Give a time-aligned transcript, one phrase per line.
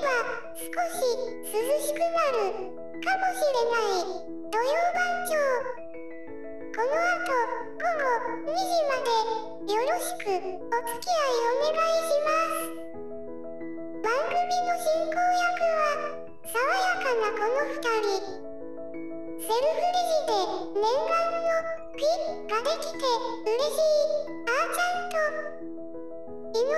[0.00, 0.08] ば
[0.56, 1.04] 少し
[1.42, 4.16] 涼しくなるかもしれない
[4.50, 5.82] 土曜番長
[6.72, 7.36] この後
[7.76, 8.16] 午後
[8.46, 12.82] 2時までよろしくお付き合いお願いします。
[14.00, 18.52] 番組の進行役は爽やかなこの二人。
[19.42, 20.32] セルフレジで
[20.74, 21.50] 念願の
[21.96, 22.98] ピッができて
[23.44, 24.00] 嬉しい
[24.46, 25.26] あーちゃんと
[26.58, 26.72] 井上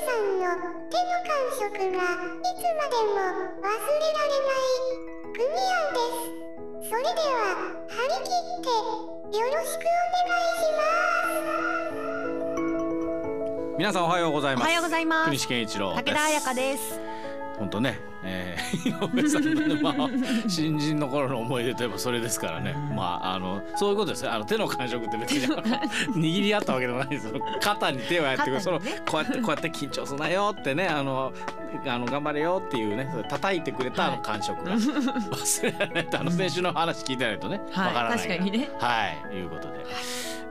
[0.00, 0.44] さんの
[0.88, 1.98] 手の感触がいつま
[2.88, 3.20] でも
[3.60, 3.72] 忘れら
[4.22, 4.50] れない
[5.32, 5.46] クミア
[5.90, 6.00] ンで
[6.82, 7.14] すそれでは
[7.88, 8.68] 張り切って
[9.38, 10.24] よろしくお願い
[10.56, 10.82] します
[13.78, 14.64] 皆さんおはようございます。
[14.64, 15.26] おはようございます。
[15.26, 16.04] 国士健一郎です。
[16.04, 17.00] 武田彩香です
[17.58, 20.08] 本当ね、えー、井上さんのね、まあ、
[20.48, 24.32] 新人の頃の思い出といえばそれですからね、まああのそういうことですよ。
[24.32, 25.46] あの手の感触って別に
[26.16, 27.28] 握り合ったわけでもないです。
[27.28, 31.32] よ肩に手をやってくる、そのこうやってこうやって緊張すなよってねあの
[31.86, 36.20] あの頑張れよっていうね叩いてくれたあの感触が、忘れられないと。
[36.20, 38.70] あの先週の話聞いてないとねわ、はいからない確かにね。
[38.78, 39.84] はいいうことで、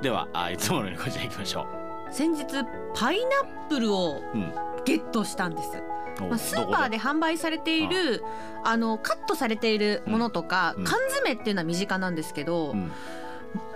[0.02, 1.66] ではあいつものようにこちら行きましょ
[2.12, 2.46] 先日
[2.94, 4.38] パイナップルをう。
[4.38, 5.70] うんゲットしたんです、
[6.22, 8.24] おまあ、スーパーで販売されている
[8.64, 10.84] あのカットされているものとか、うん。
[10.84, 12.92] 缶詰っていうのは身近なんですけど、うん。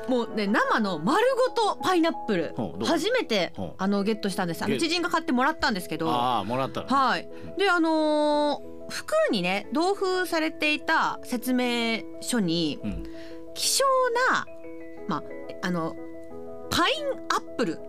[0.08, 2.92] もうね生の丸ごとパイナップルほうどこ？
[2.92, 4.64] 初めてあのゲットしたんです。
[4.64, 6.88] あのゲ知人が買ってもらったんですけどああもらったの。
[6.88, 7.28] はい。
[7.58, 13.04] であのー袋にね同封されていた説明書にうん。
[13.56, 13.84] 希少
[14.30, 14.46] な
[15.08, 15.96] まああの
[16.70, 17.80] パインアップル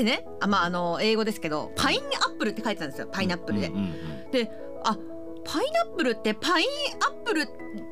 [0.00, 3.68] うんってねあまああの英語ですけどパインアップルって書いてたんですよパイナップルで。
[3.68, 4.50] うんうんうんで
[4.84, 4.98] あ
[5.46, 6.66] パイナップルってパイン
[7.06, 7.46] アップル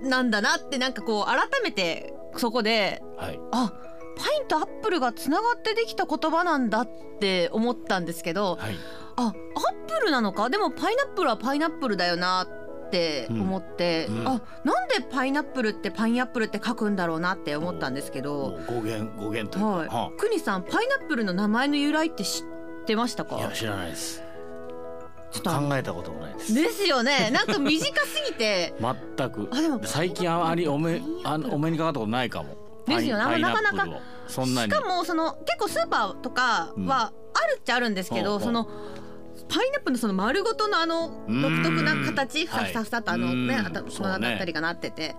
[0.08, 3.38] なんだなってなんかこう改めてそこではい。
[3.52, 3.72] あ
[4.16, 6.88] パインとアップルがつながってできた言葉なんだっ
[7.20, 8.74] て思ったんですけどはい。
[9.16, 9.32] あアッ
[9.86, 10.48] プルなのか？
[10.48, 12.61] でもパイナップルはパイナップルだよなって
[13.30, 14.18] 思って、うん。
[14.20, 14.28] うん。
[14.28, 19.88] あなんでパイナップルってパインアップルって書くんだろうなって思ったんですけど、語源語源というか、はい。
[19.88, 23.36] はクニさんパイナップルの名前の由来って知ってましたか？
[23.36, 24.22] あいや知らないです。
[25.30, 26.54] ちょっと考えたこともないです。
[26.54, 27.30] ですよね。
[27.32, 28.74] なんか短すぎて。
[29.16, 29.48] 全く。
[29.50, 32.56] あでも最近あまりお目あのお目にかかったことないかも。
[32.86, 33.86] ですよなかなか。
[34.26, 34.72] そんなに。
[34.72, 38.68] しかもその結構スーパーとかはあるっちゃあるんですけど、うんその
[39.52, 41.42] パイナップルのその丸ごとのあのうん。
[41.42, 42.70] 独特な形はい。
[42.70, 43.66] ふさふさふさとあのねうん。
[43.66, 44.30] あたそうね。
[44.30, 45.14] だったりがなってて、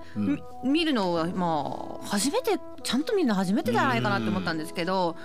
[0.64, 5.16] 見るのはまあ初めてちゃんと見るの初めてじゃないかなって思ったんですけど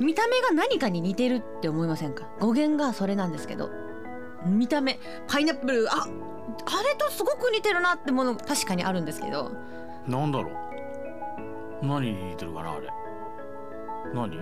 [0.00, 2.26] 見た目が何かに似てるって思いませんか？
[2.40, 3.70] 語源がそれなんですけど。
[4.46, 9.50] 見た目パイナップルああれとすごく似てるなってもの確かにあるんですけど。
[10.06, 10.50] なんだろ
[11.82, 11.86] う。
[11.86, 12.88] 何に似てるかなあれ。
[14.14, 14.38] 何？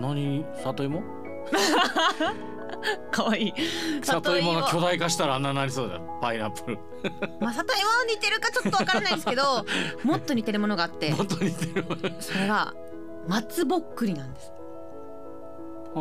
[0.00, 0.44] 何？
[0.64, 1.02] 里芋？
[3.10, 3.54] かわいい。
[4.02, 4.54] 里芋。
[4.54, 6.78] が巨大化したらあんななりそうだよパイナップル。
[7.40, 9.64] まあ里芋は似てるかちょっとわからないですけど
[10.04, 11.10] もっと似てるものがあって。
[11.10, 11.84] もっと似てる
[12.20, 12.74] それが
[13.28, 14.52] 松ぼっくりなんです。
[15.94, 16.00] 松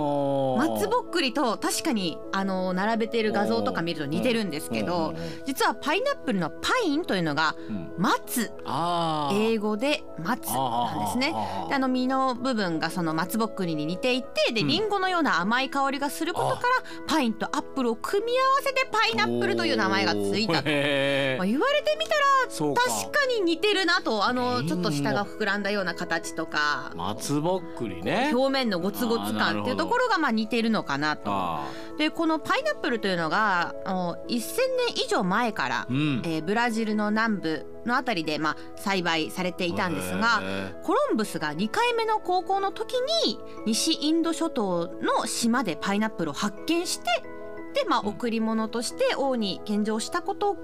[0.75, 5.13] 松ぼっくりと確かにあの並べている画像とか見ると似てるんですけど
[5.45, 7.55] 実はパイナップルのパインというのが
[7.97, 9.53] 松あー。
[9.53, 11.33] 英語で松なんですね。
[11.69, 14.67] であの実の部分がその松ぼっくりに似ていてでうん。
[14.67, 16.67] リンゴのような甘い香りがすることから
[17.07, 20.69] パインとアップルを組み合わせてパイナップルという名前がついたと。
[20.69, 22.75] まあ、言われてみたら確
[23.11, 26.91] かに似てるなとあのうんちょっと下が膨らんだような形とか。
[26.95, 28.31] 松ぼっくりね。
[28.33, 31.23] 表面のゴツゴツ感っていうところがまあ似てるのかなと。
[31.27, 31.67] あ
[31.97, 36.21] でこのパイナップルというのがあの1000年以上前からー、うん。
[36.25, 42.93] えーブラジルの南部のあたりでまあ栽培されていたんですがへコロンブスが2回目の航行の時
[43.25, 47.34] に西インド諸島の島でパイナップルを発見してで、
[47.83, 48.07] まあ、うん。
[48.09, 50.59] 贈り物として王に献上したことが、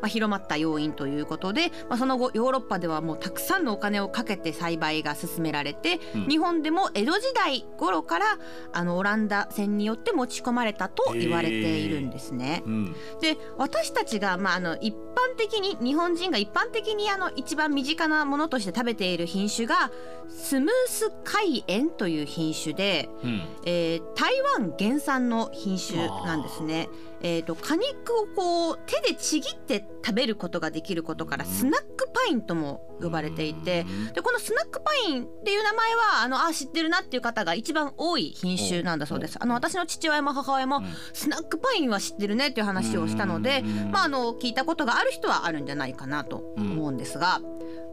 [0.00, 6.28] まあ、広まった要因ということで、まあ、その後ヨーロッパではもうたくさんのお金をかけて栽培が進められて、うん。
[6.28, 8.38] 日本でも江戸時代頃から
[8.72, 12.62] あのオランダ船によって持ち込まれたと言われているんですね。
[12.64, 12.96] うん。
[13.20, 19.90] で私たちが、まあ、あの一般的に日本人が一般的にあの一番身近なものとして食べている品種が
[20.28, 23.42] スムース海塩という品種で、うん。
[23.64, 26.88] えー台湾原産の品種なんですね。
[27.22, 31.50] えー、と果肉をこう手でちぎって食べることができることからうん。
[31.50, 39.36] スナックパインとも呼ばれていてうんでこのスナックパインっていう名前はあのあ知ってるなっていう方が一番多い品種なんだそうです。
[39.40, 40.82] あの私の父親も母親も
[41.12, 43.90] スナックパインは知ってるねっていう話をしたので、うん。
[43.90, 47.40] まあ、あの聞いたことがある人はあるんじゃないかなと思うんですが、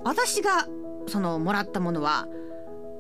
[0.04, 0.68] 私が
[1.08, 2.28] そのもらったものは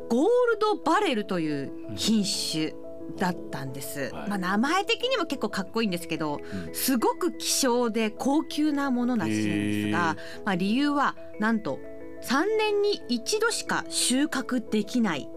[0.09, 2.73] ゴールドバレルという品種
[3.17, 4.29] だったんです、はい。
[4.29, 6.73] まあ名前的にも結構かっこいいんですけどうん。
[6.73, 11.79] すごく希少で高級なものらしいんですが、まあ、理由はなんと
[12.23, 15.29] 3年に一度しか収穫できない。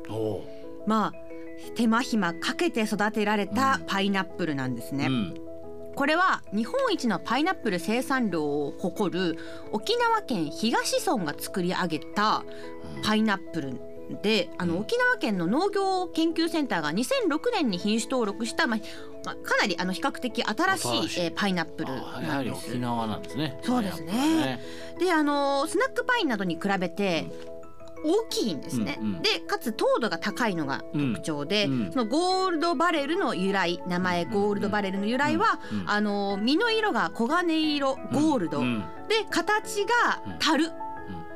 [0.86, 1.12] まあ
[1.76, 5.06] 手間暇かけて育てられたパイナップルなんですね。
[5.06, 5.34] うん。
[5.94, 9.36] これは日本一のパイナップル生産量を誇る
[9.72, 12.44] 沖縄県東村が作り上げた
[13.04, 13.80] パイナップル
[14.22, 14.80] であのうん。
[14.80, 18.80] 沖縄県の農業研究センターが2006年に品種登録した、まあ
[19.24, 22.70] まあ、かなりあの比較的新しいえーパイナップルなんです。
[22.70, 23.58] 沖縄なんですね。
[23.62, 24.12] そうですね。
[24.12, 24.60] ね。
[24.98, 27.26] であのスナックパインなどに比べて
[28.02, 28.98] 大きいんですね。
[29.00, 29.22] うんうん。
[29.22, 31.92] でかつ糖度が高いのが特徴で、うん。
[31.92, 40.70] そのゴールドバレルの由来名前ゴールドバレルの由来は、うんあの実の色が黄金色ゴールド、うんで形が樽、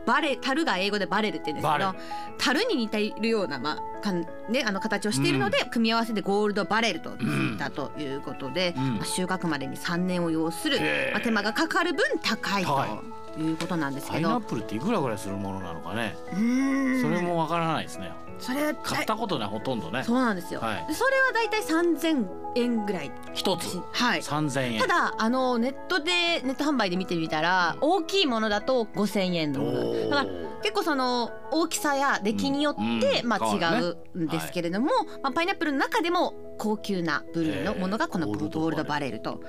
[0.06, 1.94] バレ樽が英語でバレルって言うんですけど
[2.38, 8.96] 樽に似ているような、まあかんね、あの形をしているので、組み合わせでゴールドバレルとついたということで、うん。
[8.96, 10.78] まあ収穫までに3年を要する、
[11.12, 12.74] まあ、手間がかかる分高いと。
[12.74, 14.40] はいうことなんですパイナけど。
[14.40, 16.16] ップルっていくらぐらいするものなのかね。
[16.32, 17.02] うーん。
[17.02, 18.12] それもわからないですね。
[18.38, 20.02] それ買ったことないほとんどね。
[20.02, 20.86] そうなんですよ、はい。
[20.88, 22.26] でそれはだいたい3000
[22.56, 23.12] 円ぐらい。
[23.32, 23.80] 一つ。
[23.92, 24.22] はい。
[24.22, 24.80] 三千円。
[24.80, 30.10] ただあのネットでネット販売で見てみたら大きいものだと5000円のもの。
[30.10, 30.30] だから
[30.62, 33.58] 結構その大きさや出来によって、まあうん。
[33.58, 34.88] 変わる違うんですけれども、
[35.22, 39.20] まあ、パイナップルの中でも高級なブルーのものがこのゴールドバレル。
[39.20, 39.40] と。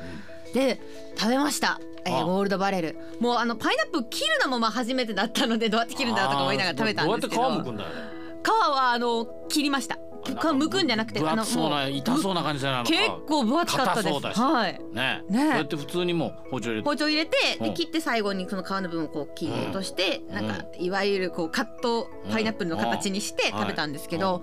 [0.56, 0.80] で
[1.18, 2.24] 食べました、えーあ。
[2.24, 2.98] ゴールドバレル。
[3.19, 7.42] もうあのパイナップル切るのもまあ初めてだったのでどうやって切るんだろうとか思いながら食べたんですけど。
[7.42, 7.90] どうやって皮むくんだよ。
[7.90, 7.96] ね
[8.44, 9.98] 皮はあの切りました。
[10.25, 14.04] 皮むくんじゃなくて分あの厚そうな痛そうな感じじゃないの結構分厚かったです。
[14.06, 14.40] 硬そうだし。
[14.40, 14.81] はい。
[14.94, 15.24] ね。
[15.30, 15.40] ね。
[15.40, 16.90] そうやって普通にもう包丁入れて。
[16.90, 17.68] 包丁入れてうん。
[17.68, 20.34] で切って最後にその皮の部分をこう切り落として、うん。
[20.34, 23.60] なんかいわゆるこうカットパイナップルの形にしてうん。
[23.60, 24.42] 食べたんですけど、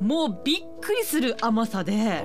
[0.00, 2.24] もうびっくりする甘さで。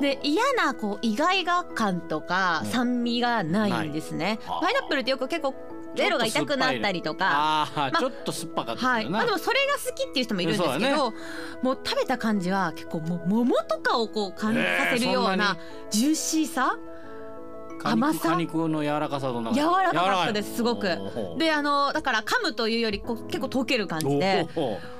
[0.00, 2.70] で嫌なこう意外が感とかうん。
[2.70, 4.38] 酸味がないんですね。
[4.46, 5.54] パイナップルってよく結構
[5.96, 7.68] ベロが痛くなったりとか。
[7.74, 11.12] あちょっと酸っぱかったはい、よまあでもそれが好きっていう人もいるんですけど、
[11.62, 15.56] もう食べた感じは結構もう桃とかをこう感じさせるようなな
[15.90, 16.78] ジューシーさ、
[17.80, 18.36] 果甘さ？
[18.36, 20.96] 肉の柔らかさどんな感じ柔らかかったです柔すごく。
[21.38, 24.48] であのだから噛むというよりこう結構溶ける感じで。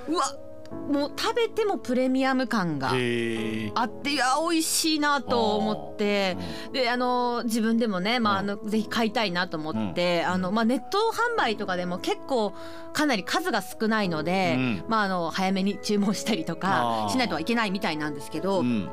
[0.08, 0.24] うわ
[0.70, 6.36] もう食べてもプレミアム感があっていや美味しいなと思って。
[6.72, 12.52] であの自分でもね、まあ、あのぜひ買いたいなと思って、あのまあ、ネット販売とかでも結構
[12.92, 14.84] かなり数が少ないので、うん。
[14.88, 18.88] まあ、あの早めに注文したりとかしないとはいけないみたいなんですけど、うん。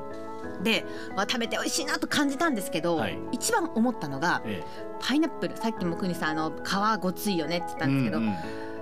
[0.64, 0.86] で、
[1.16, 3.18] まあ、食べて美味しいなと感じたんですけど、はい。
[3.32, 4.64] 一番思ったのがえ
[5.00, 8.36] パイナップルさっきも国さんあの皮ごついよねって言ったえんですけど、うんうん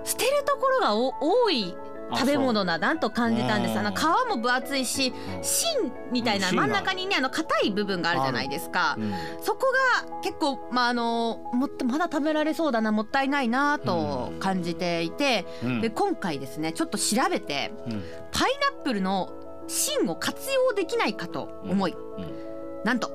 [0.05, 3.79] 捨てるところがお多いあ食べ物だなと感じたんです。
[3.79, 8.95] あの皮も分厚いしうん芯みたいな真ん中にねあの硬い部分があるじゃないですか。
[8.97, 9.13] うん。
[9.41, 9.67] そこ
[10.03, 15.81] が結構まああのもっとまだ食べられそうだなもったいないなと感じていてうん。
[15.81, 18.03] で今回ですねちょっと調べてうん。
[18.31, 19.33] パイナップルの
[19.67, 22.83] 芯を活用できないかと思いうん。
[22.83, 23.11] なんと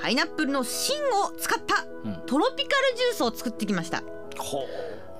[0.00, 0.96] パイナップルの芯
[1.26, 2.22] を使ったうん。
[2.26, 4.02] トロピカルジュースを作ってきました。
[4.38, 4.66] ほ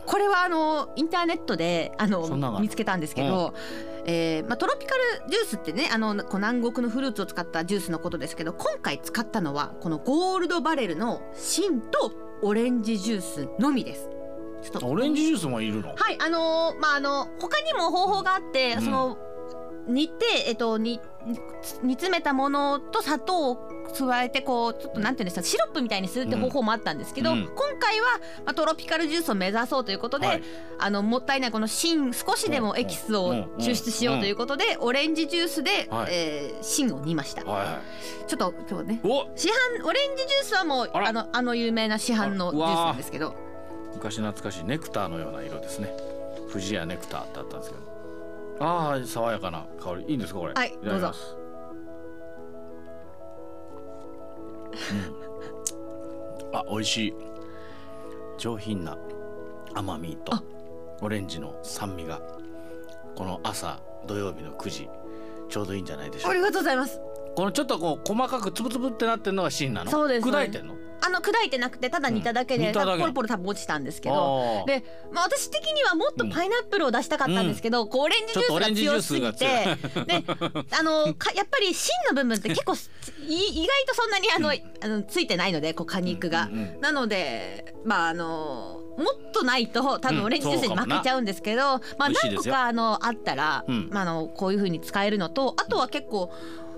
[0.06, 3.54] これはあのインターネットであの見つけたんですけど、
[4.06, 14.08] えーまあ、トロピカルジュースってねあのこう南国のフルーツを使ったジュースのことですけど今回使ったのはこのゴールドバレルの芯とオレンジジュースのみです。
[14.62, 14.86] ちょっと。
[14.88, 15.94] うオレンジジュースもいるの？
[15.94, 18.82] はいあのーまああの他にも方法があって、うん。
[18.82, 19.18] その
[19.86, 21.00] 煮てえっと煮
[21.82, 23.56] 煮詰めたものと砂糖を
[23.96, 27.44] 加えてこうちょっとなんていうんですかシロップみたいにするって方法もあったんですけど、うん。
[27.44, 28.06] 今回は、
[28.44, 30.42] まあ、トロピカルジュースを目指そうということで、はい。
[30.78, 36.12] あのもったいないこの芯少しでもエキスを抽出しようということで、オレンジジュースで、はい。
[36.12, 37.44] えー芯を煮ました。
[37.44, 37.80] はいは
[38.24, 38.28] い。
[38.28, 43.34] ちょっと今日ねお市販オレンジジュースはもうあのあの有名な市販のジュースなんですけど。
[43.94, 45.92] 昔懐かしいネクターのような色ですね。
[46.50, 47.89] 富士屋ネクターってあったんですけど
[48.60, 50.04] ああ爽やかな香り。
[50.08, 50.52] いいんですかこれ？
[50.54, 51.36] はいただきます。
[56.52, 56.56] うん。
[56.56, 57.14] あ美味しい。
[58.38, 58.96] 上品な
[59.74, 60.42] 甘みとあ。
[61.02, 62.20] オレンジの酸味が
[63.14, 64.90] この朝土曜日の9時
[65.48, 66.30] ちょうどいいんじゃないでしょうか。
[66.30, 67.00] ありがとうございます。
[67.34, 69.90] このちょっとこう細かくつぶつぶってなってるのが芯なの？
[69.90, 70.28] そうです。
[70.28, 70.74] 砕いてんの？
[71.02, 74.00] あの砕いてなくてただ煮ただけで、うんポロポロ多分落ちたんです。
[74.00, 79.44] けどで、まあ、私的にはもっとパイナップルを出したかったんですけど、こうオレンジジュースが強すぎて
[80.06, 80.24] で
[80.78, 82.74] あのかやっぱり芯の部分って結構
[83.26, 86.48] 意外とそんなにあの、あのついてないのでこう果肉が。
[86.50, 90.16] うんうんなのでまああのもっとないと多うん。
[90.16, 92.54] 分オレンジジュースに負けちゃうんですけど、まあ美味しいですよ。
[92.54, 93.88] 何個かあのあったら、うん。
[93.90, 96.32] まああのこういう風に使えるのとあとは結構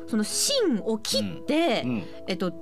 [0.08, 2.04] その芯を切って、うん。
[2.28, 2.52] えっと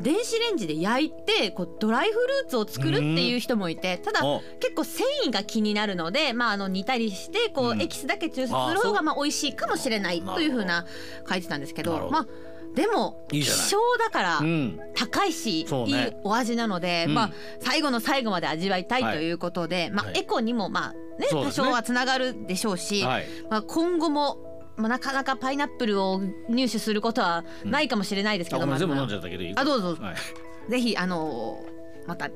[0.00, 4.40] 電子レンジで焼いてこうドライフルーツを作るっていう人もいてただお。
[4.60, 7.82] 結構繊維が気になるので、まあ、あの煮たりしてこう、うん。
[7.82, 10.86] エキスだけ抽出する方がまあ美味しいかもしれないというふうな
[11.28, 12.10] 書いてたんですけどど。
[12.10, 12.26] まあ
[12.74, 14.80] でも希少だからうん。
[14.94, 16.16] 高いし、いいそうね。
[16.22, 17.14] お味なので、うん。
[17.14, 17.30] まあ、
[17.60, 19.32] 最後の最後まで味わいたいはいとい。
[19.32, 20.18] うことで、まあはい。
[20.20, 23.26] エコにもまあね多少はつながるでしょうし、はい。
[23.50, 24.38] まあ、今後も、
[24.80, 28.78] まあ、なかなかパイナップルを入手することはないかもしれないですけど、まああ。
[28.78, 29.96] 全部飲んじまゃったけどいいあどうぞ。
[30.00, 30.70] はい。
[30.70, 32.28] ぜひあのーまた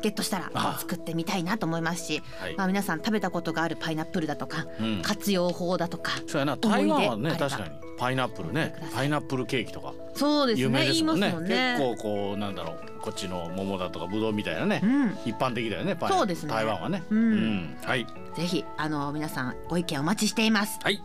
[0.00, 0.76] ゲットしたらあ。
[0.78, 2.56] 作ってみたいなと思いますし、はい。
[2.56, 5.02] まあ、皆さん食べたことがあるパイナップルだとか、うん。
[5.02, 6.56] 活用法だとかそうやな。
[6.56, 8.74] 台湾はね確かにパイナップルね。
[8.94, 9.92] パイナップルケーキとか。
[10.14, 10.86] そうです有名ね。
[10.86, 11.46] 言いますですもんね。
[11.46, 11.76] もんね。
[11.78, 13.00] 結構こうなんだろう。
[13.00, 16.10] こっちの桃だとかぶどうみたいなね、うん、一般的だよねパイ。
[16.10, 16.52] ナそうですね。
[16.52, 17.76] 台湾はね、うん。
[17.84, 18.06] はい。
[18.36, 20.78] ぜひあの皆さんご意見お待ちしています。
[20.82, 21.00] はい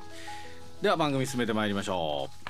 [0.83, 2.42] では番組進めてまいりましょう。